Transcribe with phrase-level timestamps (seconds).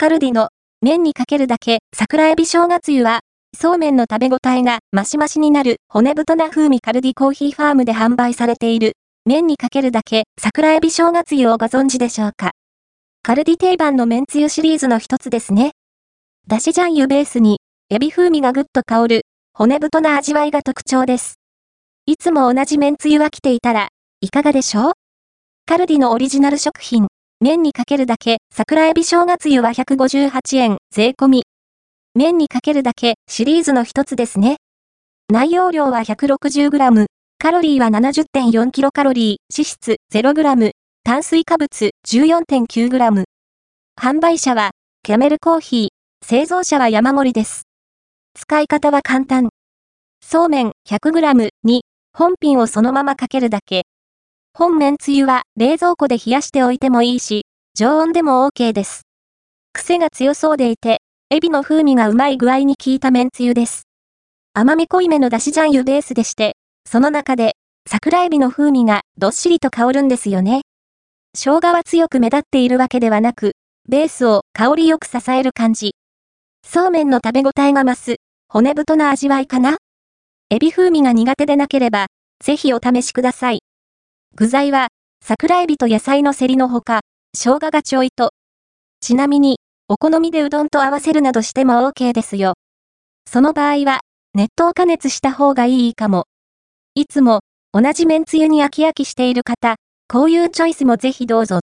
[0.00, 3.18] カルディの麺にかけるだけ桜エビ生姜つゆは、
[3.52, 8.92] そうめんの食べ応えがマシマシになる骨太な風味カルディコーヒーファームで販売されている
[9.26, 12.52] 麺にかけるだけ桜エビ生姜つゆをご存知でしょうか？
[13.24, 15.72] カルディ定番の麺つゆシリーズの一つですね。
[16.46, 17.58] だし醤油ベースに
[17.90, 19.22] エビ風味がぐっと香る
[19.52, 21.40] 骨太な味わいが特徴です。
[22.06, 23.88] いつも同じ麺つゆは来ていたら
[24.20, 24.92] いかがでしょう？
[25.66, 27.07] カルディのオリジナル食品
[27.40, 31.44] 麺にかけるだけ桜エビ生姜つゆは158円税込み。
[32.16, 34.56] 麺にかけるだけシリーズの一つですね。
[35.32, 37.06] 内容量は 160g、
[37.38, 40.72] カロリーは 70.4kcal、脂質 0g、
[41.04, 43.24] 炭水化物 14.9g。
[43.98, 44.72] 販売者は、
[45.04, 45.88] キャメルコーヒー、
[46.26, 47.62] 製造者は山盛りです。
[48.34, 49.48] 使い方は簡単。
[50.20, 53.84] そうめん 100g に、本品をそのままかけるだけ。
[54.58, 57.42] 本麺つゆは冷蔵庫で冷やしておいてもいいし、
[57.76, 59.02] 常温でも OK です。
[59.72, 60.98] 癖が強そうでいて、
[61.30, 63.84] エビの風味がうまい具合に効いた麺つゆです。
[64.54, 66.56] 甘み濃いめのだし醤油ベースでして、
[66.90, 67.52] その中で、
[67.88, 70.62] 桜エビの風味がどっしりと香るんですよね。
[71.36, 73.52] 生姜は強く目立っているわけではなく、
[73.88, 75.94] ベースを香りよく支える感じ。
[76.66, 78.16] そうめんの食べ応えが増す、
[78.48, 79.76] 骨太な味わいかな
[80.50, 82.06] エビ風味が苦手でなければ、
[82.42, 83.57] ぜひお試しください。
[84.40, 84.86] 具材は、
[85.20, 87.00] 桜エビと野菜のセリのほか、
[87.36, 88.30] 生姜がちょいと。
[89.00, 89.58] ちなみに、
[89.88, 92.54] お好みでうどんと合わせるなどしても OK ですよ。
[93.28, 93.98] その場合は、
[94.34, 96.26] 熱湯加熱した方がいいかも。
[96.94, 97.40] いつも、
[97.72, 99.74] 同じ麺つゆに飽き飽きしている方、
[100.06, 101.56] こういうチョイスもぜひどうぞ。